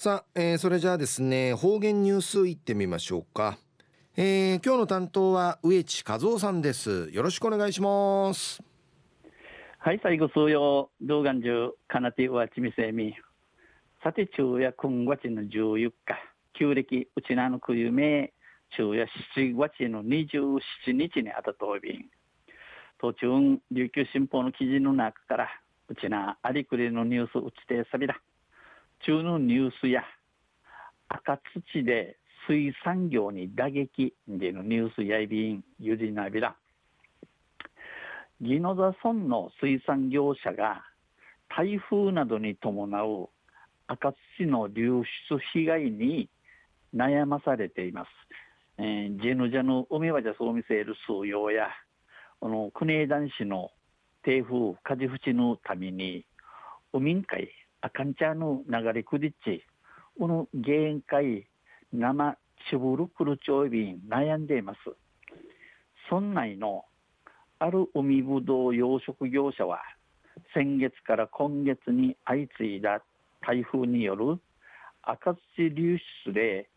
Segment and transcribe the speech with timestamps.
[0.00, 3.58] さあ、えー、それじゃあですね方言ニュースいってみましょうか、
[4.16, 7.10] えー、今日の担当は植地和夫さんです。
[7.10, 8.62] よろしくお願いします。
[9.78, 13.12] はい最後数曜動画中かなてわちみせみ。
[14.04, 15.92] さて昼夜今月の14日。
[16.56, 18.32] 旧暦うちなのくゆめ
[18.70, 20.60] 昼夜7月の27
[20.92, 22.04] 日にあたとびん
[23.00, 23.26] 途中
[23.72, 25.48] 琉球新報の記事の中から
[25.88, 28.14] うちなありくりのニュースうちてさびら
[29.04, 30.02] 中のニュースや
[31.08, 31.38] 赤
[31.72, 32.16] 土で
[32.46, 36.56] 水産業に打撃でのニュースやいびんゆりなびら
[38.40, 40.84] 宜野座村の水産業者が
[41.48, 43.28] 台風などに伴う
[43.88, 46.28] 赤土の流出被害に
[46.94, 48.08] 悩まされています。
[48.78, 51.68] えー、ジェヌジャの海はじゃそう見せる数用や、
[52.38, 53.70] この国枝男子の
[54.22, 56.24] 低風火事淵のために、
[56.92, 59.64] 海会あかんちゃの流れくりっち、
[60.18, 61.46] この限界、
[61.92, 62.36] 生、
[62.70, 64.78] しぶるくるちょいびん悩んでいます。
[66.10, 66.84] 村内の
[67.60, 69.80] ある海ぶどう養殖業者は、
[70.54, 73.02] 先月から今月に相次いだ
[73.40, 74.40] 台風による
[75.02, 76.68] 赤土流出で、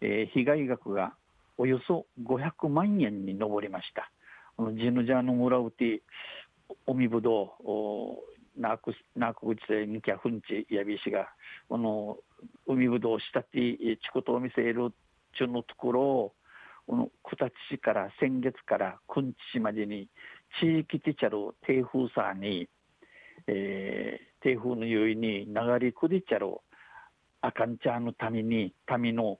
[0.00, 1.14] えー、被害額が
[1.58, 4.10] およそ500万円に上りました。
[4.58, 6.02] ジヌジャーの村うて、
[6.86, 11.28] 海ぶどう、なくなくうちでにきゃふんちやびしが
[11.68, 12.16] この
[12.66, 14.92] 海ぶどうしたってちことを見せる
[15.36, 16.32] ちゅのところを
[16.86, 20.08] この九立市から先月からくんち市までに
[20.60, 22.68] 地域ティチャル低風さに、
[23.48, 26.46] えー、低風の優位に流れくりちゃる
[27.42, 29.38] あかんちゃんのために民の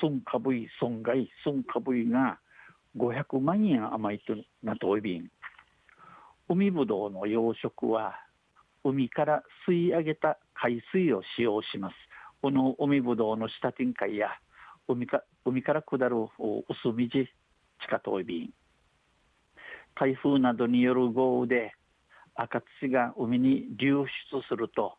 [0.00, 2.38] 損かぶい損害損かぶいが
[2.96, 5.30] 500万円甘いとなとおいびん。
[6.48, 8.14] 海ぶどうの養殖は
[8.84, 11.94] 海から吸い上げた海水を使用します。
[12.42, 14.30] この海ぶどうの下展開や
[14.88, 16.16] 海か海から下る
[16.68, 17.28] 薄水地
[17.88, 18.50] 下遠い便
[19.94, 21.74] 台風などによる豪雨で
[22.34, 24.94] 赤土が海に流出すると、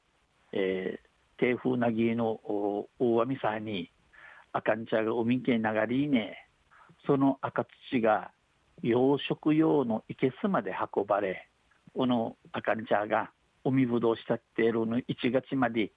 [0.54, 2.40] えー、低風なぎの
[3.00, 3.92] 大網さに
[4.54, 6.48] 赤ん茶が海に流れね
[7.06, 8.32] その赤土が
[8.82, 11.50] 養殖用の生けすまで運ばれ
[11.94, 13.32] この赤ん茶が
[13.64, 15.92] 海ぶどうしたっているの1月まで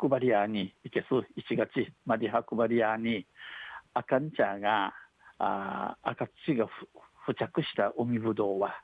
[0.00, 1.70] 運ばりやにいけす1月
[2.06, 3.26] まで運ばりやに
[3.94, 4.94] 赤ん茶が
[5.38, 6.66] あ赤土が
[7.26, 8.74] 付着した海ぶどうは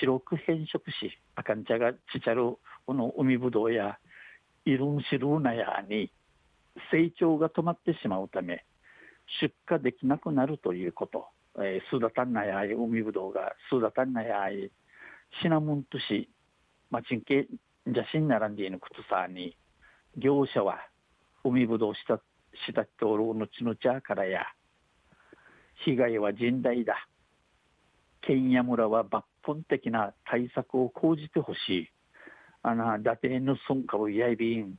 [0.00, 2.56] 白く変色し赤ん茶がちちゃる
[2.86, 3.98] この海ぶどうや
[4.64, 6.10] いるんしるなやに
[6.90, 8.64] 成長が止まってしまうため
[9.40, 11.26] 出荷できなくなるということ、
[11.58, 14.70] えー、スーダタンナやい海ぶどうがスーダタンナやい
[15.42, 16.28] シナモンとし
[16.90, 17.46] まあ、人形
[17.86, 19.56] 写真並んでいることさに。
[20.16, 20.78] 業者は
[21.44, 22.20] 海ぶどうした
[22.66, 24.42] したっておるのちのちゃからや。
[25.84, 27.08] 被害は甚大だ。
[28.22, 31.88] 県や村は抜本的な対策を講じてほしい。
[32.62, 34.74] あな伊達の村下をやいびん。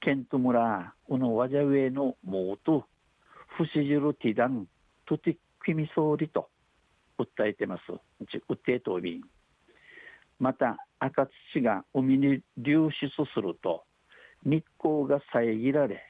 [0.00, 2.84] 県と村このわじゃ上のもうと
[3.56, 4.66] 不死じるティダン
[5.06, 6.48] とてきみそうりと
[7.18, 7.82] 訴えてます。
[7.92, 9.22] うち訴えとびん。
[10.38, 13.84] また赤土が海に流出すると
[14.44, 16.02] 日光が遮られ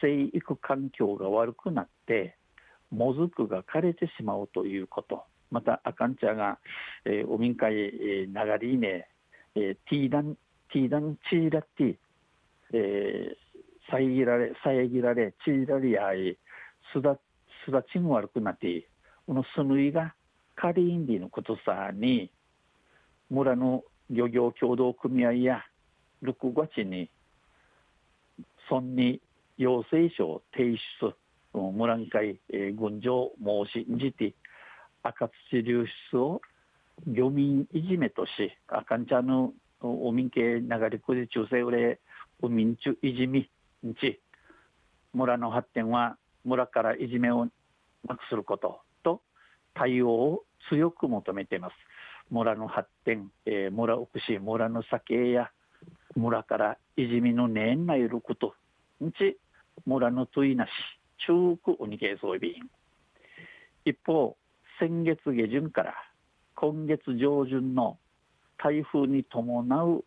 [0.00, 2.36] 生育環境が悪くなって
[2.90, 5.24] もずくが枯れてしまうということ。
[5.50, 6.58] また赤ん茶が、
[7.04, 9.08] えー、お民会、えー、流れね、
[9.54, 10.36] えー、ティーダン
[10.72, 11.96] ティーダンチーラティ、
[12.74, 16.36] えー、遮られ遮られチーラリアイ
[16.92, 17.18] すだ
[17.64, 18.86] すだちん悪くなって
[19.26, 20.14] このスヌイが
[20.54, 22.30] カリンディのことさに
[23.30, 25.62] 村の漁業協同組合や
[26.22, 27.10] 6月に
[28.68, 29.20] 村に
[29.56, 31.14] 要請書を提出
[31.52, 33.32] 村ん会、えー、軍上
[33.66, 34.34] 申しじて
[35.02, 36.40] 赤土流出を
[37.06, 38.30] 漁民いじめとし
[38.66, 42.00] 赤んちゃんのお民系流れくじ中世売れ
[42.42, 43.48] お民中いじみ
[43.86, 44.20] んち
[45.12, 47.46] 村の発展は村からいじめを
[48.06, 49.22] なくすることと
[49.74, 51.72] 対応を強く求めています。
[52.30, 55.50] 村の発展、えー、村奥市村の酒や
[56.14, 58.54] 村からいじみの年内ること
[59.02, 59.38] んち
[59.86, 60.70] 村のといなし
[61.26, 62.54] 中区おにけ装備
[63.84, 64.36] 一方
[64.78, 65.94] 先月下旬から
[66.54, 67.98] 今月上旬の
[68.58, 70.04] 台風に伴う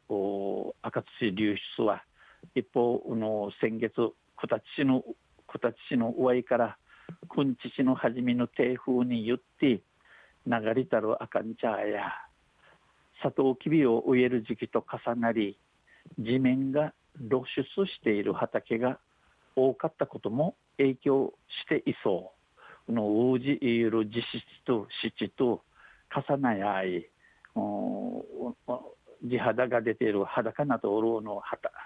[0.81, 2.03] 赤土流出は
[2.55, 5.03] 一方の先月九立市の
[5.47, 6.77] 九立市の終わりから
[7.29, 9.81] くんち市の初めの低風によって
[10.47, 12.11] 流れたる赤ん茶や
[13.23, 15.59] サトウキビを植える時期と重なり
[16.17, 16.93] 地面が
[17.29, 18.99] 露出している畑が
[19.55, 21.33] 多かったことも影響
[21.65, 22.41] していそう。
[22.91, 25.63] のうじいる実質と湿と
[26.13, 27.07] 重なやい、
[29.23, 31.41] 地肌が出ている裸などろの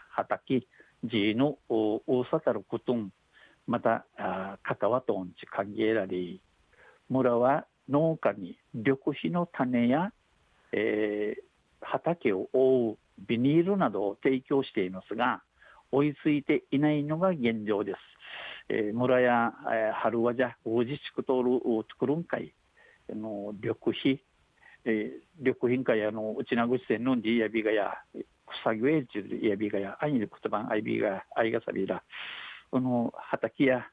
[0.10, 0.68] 畑、
[1.04, 2.02] 地の大
[2.32, 3.12] さたることん、
[3.68, 4.06] また、
[4.64, 6.42] かかわとんちかげらり、
[7.10, 10.12] 村は農家に緑肥の種や、
[10.72, 12.98] えー、畑を覆う
[13.28, 15.42] ビニールなどを提供していますが、
[15.92, 17.98] 追いついていないのが現状です。
[18.70, 22.54] えー、村や、えー、春はじゃ大地地区通る作るんかい
[23.10, 24.20] の緑肥、
[24.86, 27.94] えー、緑品かやのうちなぐしせんのんでやびがや
[28.64, 32.02] 草木えちやびがやあいにくとばんあいびがあいがさびら
[32.72, 33.88] この畑や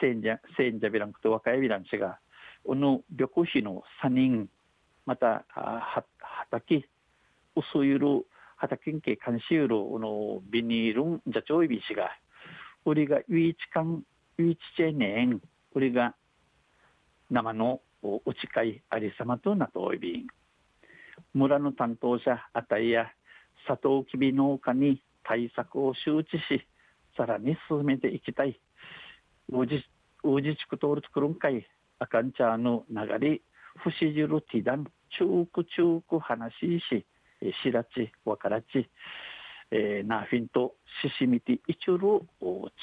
[0.00, 2.18] せんじゃせんじゃびらんくと若いびらんちが
[2.64, 4.48] この旅行士の3人、
[5.04, 6.88] また、は畑、
[7.56, 8.26] おそゆる、
[8.56, 12.10] 畑県警監視ゆる、このビニールんじゃちょいびしが、
[12.84, 14.02] 俺が唯一間、
[14.38, 15.40] 唯一チェねん、
[15.74, 16.14] 俺が
[17.30, 20.26] 生のお近いありさまとなとおいびん。
[21.34, 23.10] 村の担当者あたいや、
[23.66, 26.66] サトウキビ農家に対策を周知し、
[27.16, 28.60] さらに進めていきたい。
[29.52, 29.84] 王子、
[30.22, 31.66] 王子地区通る作ろんかい。
[32.02, 33.40] あかんちゃの流れ
[33.76, 34.84] 不しじるティダン
[35.16, 37.04] チュークチューク話し
[37.62, 38.88] しらちわからち
[39.74, 42.26] えー、ナーフィンとシシミティイチュル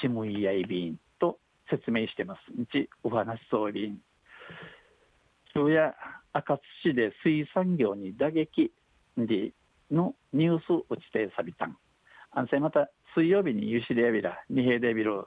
[0.00, 1.38] チムイヤイビンと
[1.70, 2.40] 説明してます。
[2.72, 3.98] ちお話そうびん。
[5.52, 5.94] 昼夜
[6.32, 8.72] 赤土で水産業に打撃
[9.16, 9.52] で
[9.92, 11.76] のニュース打ちてさびたん。
[12.32, 15.26] 安静また水曜日にユシデビラ、二平デビル。